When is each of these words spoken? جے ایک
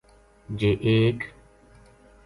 جے 0.59 0.71
ایک 0.85 1.17